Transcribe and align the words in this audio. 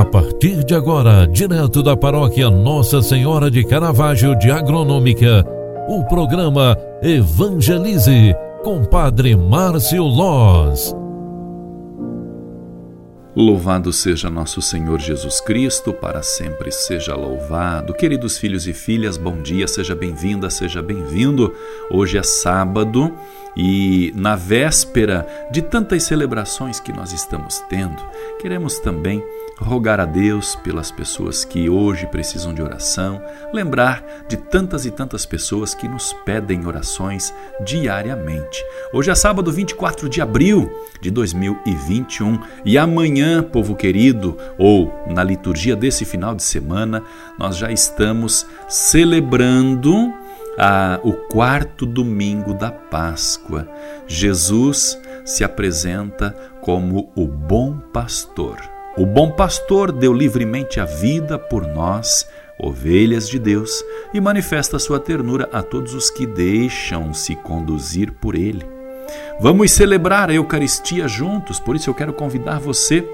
A 0.00 0.04
partir 0.06 0.64
de 0.64 0.74
agora, 0.74 1.26
direto 1.26 1.82
da 1.82 1.94
paróquia 1.94 2.48
Nossa 2.48 3.02
Senhora 3.02 3.50
de 3.50 3.62
Caravaggio 3.62 4.34
de 4.34 4.50
Agronômica, 4.50 5.44
o 5.90 6.02
programa 6.04 6.74
Evangelize 7.02 8.34
com 8.64 8.82
Padre 8.82 9.36
Márcio 9.36 10.02
Loz. 10.02 10.96
Louvado 13.36 13.92
seja 13.92 14.30
nosso 14.30 14.62
Senhor 14.62 14.98
Jesus 14.98 15.38
Cristo, 15.38 15.92
para 15.92 16.22
sempre 16.22 16.72
seja 16.72 17.14
louvado. 17.14 17.92
Queridos 17.92 18.38
filhos 18.38 18.66
e 18.66 18.72
filhas, 18.72 19.18
bom 19.18 19.42
dia, 19.42 19.68
seja 19.68 19.94
bem-vinda, 19.94 20.48
seja 20.48 20.80
bem-vindo. 20.80 21.54
Hoje 21.90 22.16
é 22.16 22.22
sábado 22.22 23.14
e 23.56 24.12
na 24.14 24.36
véspera 24.36 25.26
de 25.50 25.62
tantas 25.62 26.04
celebrações 26.04 26.80
que 26.80 26.92
nós 26.92 27.12
estamos 27.12 27.60
tendo, 27.68 28.02
queremos 28.40 28.78
também 28.78 29.22
rogar 29.60 30.00
a 30.00 30.06
Deus 30.06 30.56
pelas 30.56 30.90
pessoas 30.90 31.44
que 31.44 31.68
hoje 31.68 32.06
precisam 32.06 32.54
de 32.54 32.62
oração, 32.62 33.22
lembrar 33.52 34.24
de 34.26 34.36
tantas 34.36 34.86
e 34.86 34.90
tantas 34.90 35.26
pessoas 35.26 35.74
que 35.74 35.86
nos 35.86 36.14
pedem 36.24 36.66
orações 36.66 37.32
diariamente. 37.64 38.64
Hoje 38.92 39.10
é 39.10 39.14
sábado 39.14 39.52
24 39.52 40.08
de 40.08 40.22
abril 40.22 40.70
de 41.00 41.10
2021 41.10 42.40
e 42.64 42.78
amanhã, 42.78 43.42
povo 43.42 43.76
querido, 43.76 44.36
ou 44.56 44.92
na 45.06 45.22
liturgia 45.22 45.76
desse 45.76 46.04
final 46.04 46.34
de 46.34 46.42
semana, 46.42 47.02
nós 47.38 47.56
já 47.56 47.70
estamos 47.70 48.46
celebrando 48.66 50.19
a, 50.62 51.00
o 51.02 51.14
quarto 51.14 51.86
domingo 51.86 52.52
da 52.52 52.70
Páscoa. 52.70 53.66
Jesus 54.06 55.00
se 55.24 55.42
apresenta 55.42 56.32
como 56.60 57.10
o 57.16 57.26
bom 57.26 57.78
pastor. 57.78 58.58
O 58.98 59.06
bom 59.06 59.30
pastor 59.30 59.90
deu 59.90 60.12
livremente 60.12 60.78
a 60.78 60.84
vida 60.84 61.38
por 61.38 61.66
nós, 61.66 62.28
ovelhas 62.58 63.26
de 63.26 63.38
Deus, 63.38 63.82
e 64.12 64.20
manifesta 64.20 64.78
sua 64.78 65.00
ternura 65.00 65.48
a 65.50 65.62
todos 65.62 65.94
os 65.94 66.10
que 66.10 66.26
deixam-se 66.26 67.34
conduzir 67.36 68.12
por 68.12 68.34
ele. 68.34 68.66
Vamos 69.40 69.70
celebrar 69.70 70.28
a 70.28 70.34
Eucaristia 70.34 71.08
juntos, 71.08 71.58
por 71.58 71.74
isso 71.74 71.88
eu 71.88 71.94
quero 71.94 72.12
convidar 72.12 72.60
você 72.60 73.08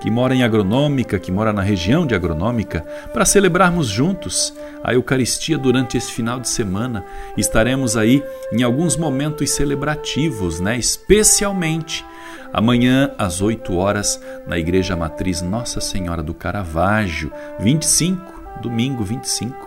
que 0.00 0.10
mora 0.10 0.34
em 0.34 0.42
Agronômica, 0.42 1.18
que 1.18 1.32
mora 1.32 1.52
na 1.52 1.62
região 1.62 2.06
de 2.06 2.14
Agronômica, 2.14 2.84
para 3.12 3.24
celebrarmos 3.24 3.88
juntos 3.88 4.54
a 4.82 4.94
Eucaristia 4.94 5.58
durante 5.58 5.96
esse 5.96 6.12
final 6.12 6.38
de 6.38 6.48
semana. 6.48 7.04
Estaremos 7.36 7.96
aí 7.96 8.22
em 8.52 8.62
alguns 8.62 8.96
momentos 8.96 9.50
celebrativos, 9.50 10.60
né? 10.60 10.76
Especialmente 10.76 12.04
Amanhã, 12.52 13.10
às 13.18 13.42
8 13.42 13.76
horas, 13.76 14.18
na 14.46 14.58
Igreja 14.58 14.96
Matriz 14.96 15.42
Nossa 15.42 15.80
Senhora 15.80 16.22
do 16.22 16.32
Caravaggio, 16.32 17.30
25, 17.58 18.60
domingo 18.62 19.04
25. 19.04 19.65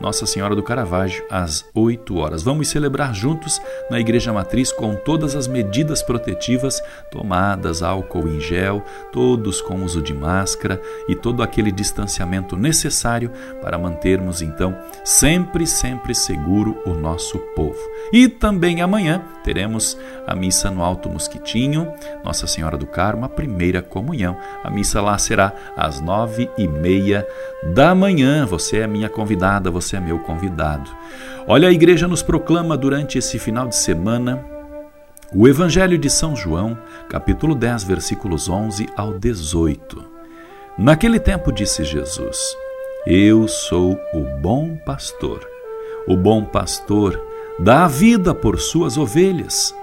Nossa 0.00 0.24
Senhora 0.24 0.56
do 0.56 0.62
Caravaggio, 0.62 1.22
às 1.30 1.64
8 1.74 2.16
horas. 2.16 2.42
Vamos 2.42 2.68
celebrar 2.68 3.14
juntos 3.14 3.60
na 3.90 4.00
Igreja 4.00 4.32
Matriz 4.32 4.72
com 4.72 4.94
todas 4.94 5.36
as 5.36 5.46
medidas 5.46 6.02
protetivas 6.02 6.82
tomadas, 7.10 7.82
álcool 7.82 8.26
em 8.26 8.40
gel, 8.40 8.82
todos 9.12 9.60
com 9.60 9.84
uso 9.84 10.00
de 10.00 10.14
máscara 10.14 10.80
e 11.06 11.14
todo 11.14 11.42
aquele 11.42 11.70
distanciamento 11.70 12.56
necessário 12.56 13.30
para 13.60 13.78
mantermos 13.78 14.40
então 14.40 14.74
sempre, 15.04 15.66
sempre 15.66 16.14
seguro 16.14 16.80
o 16.86 16.94
nosso 16.94 17.38
povo. 17.54 17.78
E 18.12 18.26
também 18.26 18.80
amanhã 18.80 19.22
teremos 19.44 19.98
a 20.26 20.34
missa 20.34 20.70
no 20.70 20.82
Alto 20.82 21.10
Mosquitinho, 21.10 21.92
Nossa 22.24 22.46
Senhora 22.46 22.78
do 22.78 22.86
Carmo, 22.86 23.24
a 23.24 23.28
primeira 23.28 23.82
comunhão. 23.82 24.36
A 24.64 24.70
missa 24.70 25.00
lá 25.02 25.18
será 25.18 25.52
às 25.76 26.00
nove 26.00 26.48
e 26.56 26.66
meia 26.66 27.26
da 27.74 27.94
manhã. 27.94 28.46
Você 28.46 28.78
é 28.78 28.86
minha 28.86 29.08
convidada, 29.08 29.70
você 29.70 29.89
é 29.96 30.00
meu 30.00 30.18
convidado. 30.18 30.90
Olha, 31.46 31.68
a 31.68 31.72
igreja 31.72 32.06
nos 32.06 32.22
proclama 32.22 32.76
durante 32.76 33.18
esse 33.18 33.38
final 33.38 33.66
de 33.68 33.76
semana 33.76 34.44
o 35.32 35.46
Evangelho 35.46 35.96
de 35.96 36.10
São 36.10 36.34
João, 36.34 36.76
capítulo 37.08 37.54
10, 37.54 37.84
versículos 37.84 38.48
11 38.48 38.88
ao 38.96 39.18
18. 39.18 40.04
Naquele 40.76 41.20
tempo 41.20 41.52
disse 41.52 41.84
Jesus: 41.84 42.38
Eu 43.06 43.46
sou 43.46 43.98
o 44.12 44.24
bom 44.40 44.76
pastor. 44.84 45.46
O 46.08 46.16
bom 46.16 46.44
pastor 46.44 47.20
dá 47.58 47.84
a 47.84 47.88
vida 47.88 48.34
por 48.34 48.58
suas 48.58 48.96
ovelhas. 48.96 49.74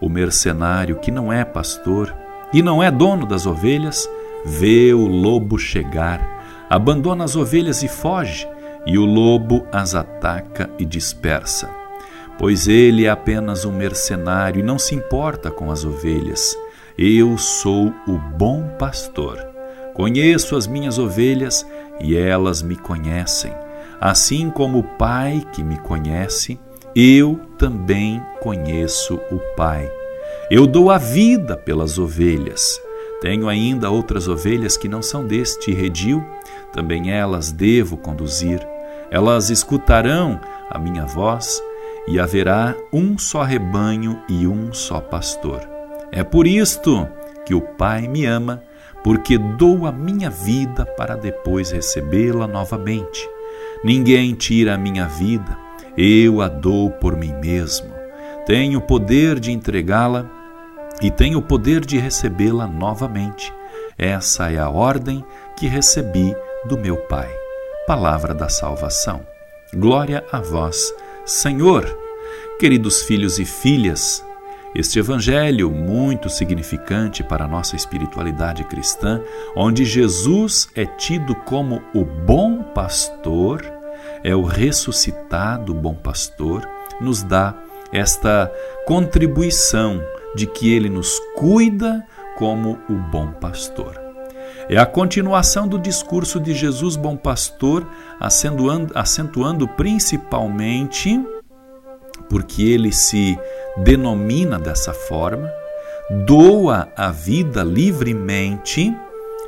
O 0.00 0.08
mercenário 0.08 0.96
que 0.96 1.10
não 1.10 1.32
é 1.32 1.44
pastor 1.44 2.14
e 2.52 2.62
não 2.62 2.82
é 2.82 2.90
dono 2.90 3.26
das 3.26 3.46
ovelhas, 3.46 4.08
vê 4.44 4.92
o 4.92 5.06
lobo 5.06 5.58
chegar, 5.58 6.66
abandona 6.68 7.24
as 7.24 7.36
ovelhas 7.36 7.82
e 7.82 7.88
foge 7.88 8.46
e 8.86 8.98
o 8.98 9.04
lobo 9.04 9.66
as 9.72 9.94
ataca 9.94 10.70
e 10.78 10.84
dispersa. 10.84 11.68
Pois 12.38 12.68
ele 12.68 13.04
é 13.04 13.10
apenas 13.10 13.64
um 13.64 13.72
mercenário 13.72 14.60
e 14.60 14.62
não 14.62 14.78
se 14.78 14.94
importa 14.94 15.50
com 15.50 15.70
as 15.70 15.84
ovelhas. 15.84 16.56
Eu 16.96 17.36
sou 17.36 17.92
o 18.06 18.18
bom 18.36 18.66
pastor. 18.78 19.38
Conheço 19.94 20.56
as 20.56 20.66
minhas 20.66 20.98
ovelhas 20.98 21.66
e 22.00 22.16
elas 22.16 22.62
me 22.62 22.76
conhecem. 22.76 23.52
Assim 24.00 24.50
como 24.50 24.78
o 24.78 24.82
Pai 24.82 25.46
que 25.52 25.62
me 25.62 25.76
conhece, 25.78 26.58
eu 26.96 27.38
também 27.58 28.22
conheço 28.40 29.20
o 29.30 29.38
Pai. 29.54 29.90
Eu 30.50 30.66
dou 30.66 30.90
a 30.90 30.96
vida 30.96 31.56
pelas 31.56 31.98
ovelhas. 31.98 32.80
Tenho 33.20 33.48
ainda 33.48 33.90
outras 33.90 34.26
ovelhas 34.26 34.78
que 34.78 34.88
não 34.88 35.02
são 35.02 35.26
deste 35.26 35.72
redil, 35.72 36.24
também 36.72 37.12
elas 37.12 37.52
devo 37.52 37.98
conduzir. 37.98 38.66
Elas 39.10 39.50
escutarão 39.50 40.40
a 40.70 40.78
minha 40.78 41.04
voz 41.04 41.60
e 42.06 42.20
haverá 42.20 42.76
um 42.92 43.18
só 43.18 43.42
rebanho 43.42 44.22
e 44.28 44.46
um 44.46 44.72
só 44.72 45.00
pastor. 45.00 45.60
É 46.12 46.22
por 46.22 46.46
isto 46.46 47.08
que 47.44 47.52
o 47.52 47.60
Pai 47.60 48.06
me 48.06 48.24
ama, 48.24 48.62
porque 49.02 49.36
dou 49.36 49.86
a 49.86 49.92
minha 49.92 50.30
vida 50.30 50.86
para 50.96 51.16
depois 51.16 51.72
recebê-la 51.72 52.46
novamente. 52.46 53.28
Ninguém 53.82 54.34
tira 54.34 54.74
a 54.74 54.78
minha 54.78 55.06
vida, 55.06 55.58
eu 55.96 56.40
a 56.40 56.48
dou 56.48 56.90
por 56.90 57.16
mim 57.16 57.32
mesmo. 57.34 57.92
Tenho 58.46 58.78
o 58.78 58.82
poder 58.82 59.40
de 59.40 59.50
entregá-la 59.50 60.30
e 61.02 61.10
tenho 61.10 61.38
o 61.38 61.42
poder 61.42 61.84
de 61.84 61.98
recebê-la 61.98 62.66
novamente. 62.66 63.52
Essa 63.98 64.52
é 64.52 64.58
a 64.58 64.68
ordem 64.68 65.24
que 65.56 65.66
recebi 65.66 66.34
do 66.68 66.78
meu 66.78 66.96
Pai 66.96 67.39
palavra 67.90 68.32
da 68.32 68.48
salvação. 68.48 69.26
Glória 69.74 70.24
a 70.30 70.38
vós, 70.38 70.94
Senhor. 71.26 71.84
Queridos 72.56 73.02
filhos 73.02 73.40
e 73.40 73.44
filhas, 73.44 74.24
este 74.76 75.00
evangelho 75.00 75.72
muito 75.72 76.28
significante 76.28 77.24
para 77.24 77.46
a 77.46 77.48
nossa 77.48 77.74
espiritualidade 77.74 78.62
cristã, 78.62 79.20
onde 79.56 79.84
Jesus 79.84 80.68
é 80.76 80.86
tido 80.86 81.34
como 81.34 81.82
o 81.92 82.04
bom 82.04 82.62
pastor, 82.62 83.60
é 84.22 84.36
o 84.36 84.44
ressuscitado 84.44 85.74
bom 85.74 85.96
pastor, 85.96 86.64
nos 87.00 87.24
dá 87.24 87.56
esta 87.90 88.52
contribuição 88.86 90.00
de 90.36 90.46
que 90.46 90.72
ele 90.72 90.88
nos 90.88 91.18
cuida 91.34 92.06
como 92.38 92.78
o 92.88 92.94
bom 92.94 93.32
pastor. 93.32 94.09
É 94.68 94.76
a 94.78 94.86
continuação 94.86 95.66
do 95.66 95.78
discurso 95.78 96.38
de 96.38 96.54
Jesus 96.54 96.96
Bom 96.96 97.16
Pastor, 97.16 97.86
acentuando, 98.20 98.92
acentuando 98.94 99.66
principalmente, 99.66 101.20
porque 102.28 102.62
ele 102.62 102.92
se 102.92 103.38
denomina 103.78 104.58
dessa 104.58 104.92
forma, 104.92 105.50
doa 106.26 106.88
a 106.96 107.10
vida 107.10 107.62
livremente, 107.62 108.96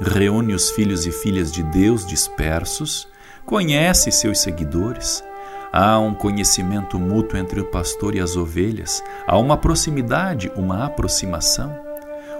reúne 0.01 0.55
os 0.55 0.71
filhos 0.71 1.07
e 1.07 1.13
filhas 1.13 1.53
de 1.53 1.63
Deus 1.63 2.05
dispersos, 2.07 3.09
conhece 3.45 4.11
seus 4.11 4.41
seguidores. 4.41 5.23
Há 5.73 5.99
um 5.99 6.15
conhecimento 6.15 6.99
mútuo 6.99 7.39
entre 7.39 7.61
o 7.61 7.65
pastor 7.65 8.15
e 8.15 8.21
as 8.21 8.37
ovelhas, 8.37 9.03
há 9.27 9.39
uma 9.39 9.57
proximidade, 9.57 10.53
uma 10.55 10.85
aproximação. 10.85 11.75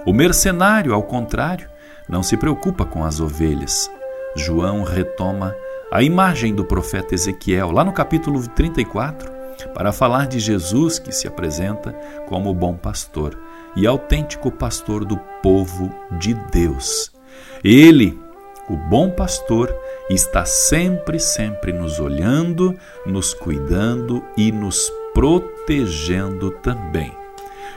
O 0.05 0.13
mercenário, 0.13 0.93
ao 0.93 1.01
contrário, 1.01 1.69
não 2.07 2.23
se 2.23 2.37
preocupa 2.37 2.85
com 2.85 3.03
as 3.03 3.19
ovelhas. 3.19 3.89
João 4.35 4.83
retoma 4.83 5.55
a 5.91 6.01
imagem 6.01 6.55
do 6.55 6.65
profeta 6.65 7.13
Ezequiel, 7.13 7.71
lá 7.71 7.83
no 7.83 7.93
capítulo 7.93 8.41
34, 8.47 9.31
para 9.73 9.91
falar 9.91 10.27
de 10.27 10.39
Jesus 10.39 10.97
que 10.97 11.11
se 11.11 11.27
apresenta 11.27 11.93
como 12.27 12.53
bom 12.53 12.75
pastor 12.75 13.37
e 13.75 13.85
autêntico 13.87 14.51
pastor 14.51 15.05
do 15.05 15.17
povo 15.41 15.93
de 16.19 16.33
Deus. 16.51 17.11
Ele, 17.63 18.19
o 18.69 18.75
bom 18.75 19.09
pastor, 19.09 19.73
está 20.09 20.45
sempre, 20.45 21.19
sempre 21.19 21.71
nos 21.71 21.99
olhando, 21.99 22.75
nos 23.05 23.33
cuidando 23.33 24.23
e 24.35 24.51
nos 24.51 24.91
protegendo 25.13 26.51
também. 26.51 27.15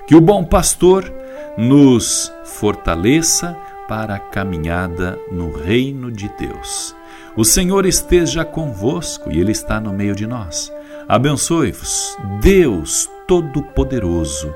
Que 0.06 0.14
o 0.14 0.20
bom 0.20 0.44
pastor 0.44 1.12
nos 1.56 2.32
fortaleça, 2.44 3.56
para 3.88 4.16
a 4.16 4.18
caminhada 4.18 5.18
no 5.30 5.50
reino 5.50 6.10
de 6.10 6.28
Deus. 6.38 6.94
O 7.36 7.44
Senhor 7.44 7.84
esteja 7.86 8.44
convosco 8.44 9.30
e 9.30 9.38
Ele 9.38 9.52
está 9.52 9.80
no 9.80 9.92
meio 9.92 10.14
de 10.14 10.26
nós. 10.26 10.72
Abençoe-vos, 11.08 12.16
Deus 12.40 13.08
Todo-Poderoso, 13.28 14.52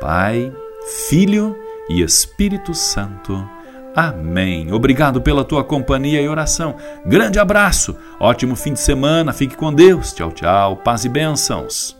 Pai, 0.00 0.52
Filho 1.08 1.56
e 1.88 2.02
Espírito 2.02 2.72
Santo. 2.72 3.46
Amém. 3.94 4.72
Obrigado 4.72 5.20
pela 5.20 5.44
tua 5.44 5.64
companhia 5.64 6.22
e 6.22 6.28
oração. 6.28 6.76
Grande 7.04 7.38
abraço, 7.38 7.96
ótimo 8.18 8.54
fim 8.54 8.72
de 8.72 8.80
semana, 8.80 9.32
fique 9.32 9.56
com 9.56 9.74
Deus. 9.74 10.12
Tchau, 10.12 10.30
tchau, 10.30 10.76
paz 10.76 11.04
e 11.04 11.08
bênçãos. 11.08 11.99